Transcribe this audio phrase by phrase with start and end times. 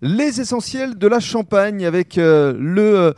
[0.00, 3.12] Les essentiels de la Champagne avec euh, le euh,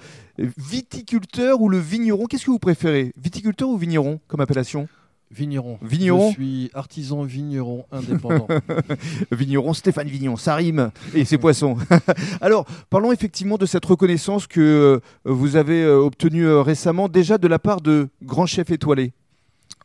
[0.56, 2.24] viticulteur ou le vigneron.
[2.24, 4.88] Qu'est-ce que vous préférez Viticulteur ou vigneron comme appellation?
[5.30, 5.78] Vigneron.
[5.82, 8.48] Vigneron Je suis artisan vigneron indépendant.
[9.30, 11.76] Vigneron Stéphane Vignon, ça rime et c'est poisson.
[12.40, 17.58] Alors, parlons effectivement de cette reconnaissance que euh, vous avez obtenue récemment déjà de la
[17.58, 19.12] part de grands chefs étoilés.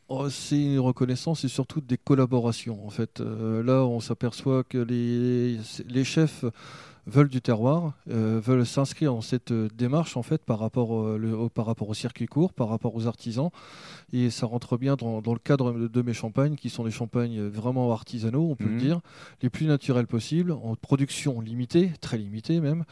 [0.07, 2.85] Oh, c'est une reconnaissance et surtout des collaborations.
[2.85, 5.57] En fait, Euh, là, on s'aperçoit que les,
[5.87, 6.45] les chefs
[7.07, 11.17] veulent du terroir, euh, veulent s'inscrire dans cette euh, démarche en fait par rapport, euh,
[11.17, 13.49] le- au, par rapport au circuit court, par rapport aux artisans,
[14.13, 17.41] et ça rentre bien dans, dans le cadre de, mes champagnes, qui sont des champagnes
[17.47, 18.73] vraiment artisanaux, on peut Mhm.
[18.73, 18.99] le dire,
[19.41, 22.83] les plus naturels possibles, en production limitée, très limitée même.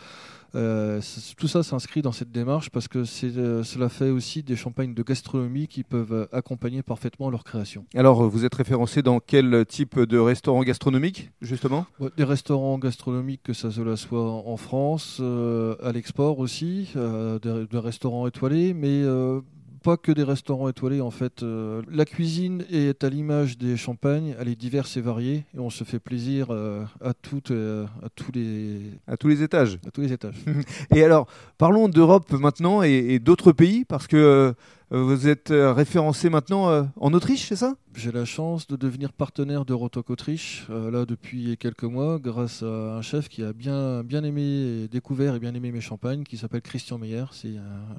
[0.56, 1.02] Euh,
[1.38, 5.02] tout ça s'inscrit dans cette démarche parce que euh, cela fait aussi des champagnes de
[5.02, 7.86] gastronomie qui peuvent accompagner parfaitement leur création.
[7.96, 11.88] Alors, vous êtes référencé dans quel type de restaurant gastronomique, justement?
[12.18, 17.66] Des restaurants gastronomiques, que ça cela soit en France, euh, à l'export aussi, euh, des,
[17.68, 19.40] des restaurants étoilés, mais euh,
[19.84, 21.44] pas que des restaurants étoilés en fait.
[21.44, 25.70] Euh, la cuisine est à l'image des champagnes, elle est diverse et variée, et on
[25.70, 29.78] se fait plaisir euh, à, toutes, euh, à, tous les, À tous les étages.
[29.86, 30.38] à tous les étages.
[30.96, 34.54] Et alors, parlons d'Europe maintenant et, et d'autres pays, parce que
[34.90, 37.76] vous êtes référencé maintenant en Autriche, c'est ça?
[37.96, 42.98] J'ai la chance de devenir partenaire de Rotok Autriche, là depuis quelques mois, grâce à
[42.98, 46.38] un chef qui a bien, bien aimé, et découvert et bien aimé mes champagnes, qui
[46.38, 47.26] s'appelle Christian Meyer.
[47.32, 47.98] C'est un,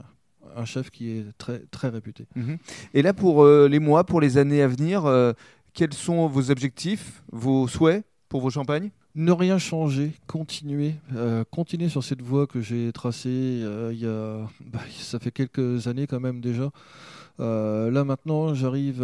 [0.56, 2.26] un chef qui est très, très réputé.
[2.92, 5.32] Et là, pour euh, les mois, pour les années à venir, euh,
[5.72, 11.88] quels sont vos objectifs, vos souhaits pour vos champagnes Ne rien changer, continuer, euh, continuer
[11.88, 16.20] sur cette voie que j'ai tracée il y a, bah, ça fait quelques années quand
[16.20, 16.70] même déjà.
[17.38, 19.02] Là maintenant, j'arrive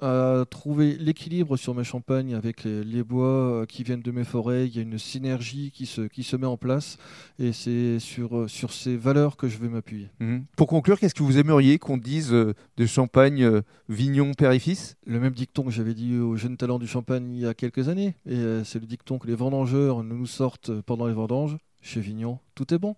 [0.00, 4.24] à trouver l'équilibre sur mes champagnes avec les, les bois euh, qui viennent de mes
[4.24, 4.66] forêts.
[4.66, 6.98] Il y a une synergie qui se, qui se met en place
[7.38, 10.08] et c'est sur, euh, sur ces valeurs que je vais m'appuyer.
[10.56, 14.96] Pour conclure, qu'est-ce que vous aimeriez qu'on dise euh, de champagne Vignon père et fils?
[15.06, 17.88] Le même dicton que j'avais dit aux jeunes talents du champagne il y a quelques
[17.88, 21.56] années, et c'est le dicton que les vendangeurs nous sortent pendant les vendanges.
[21.80, 22.96] Chez Vignon, tout est bon.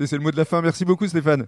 [0.00, 0.60] Et c'est le mot de la fin.
[0.62, 1.46] Merci beaucoup, Stéphane.